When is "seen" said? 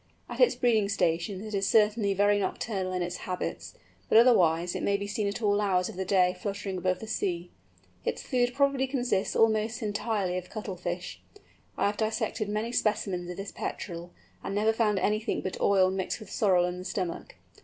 5.05-5.27